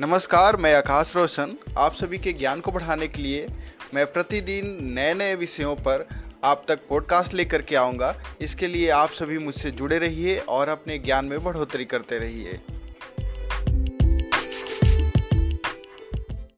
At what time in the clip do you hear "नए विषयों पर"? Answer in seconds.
5.14-6.06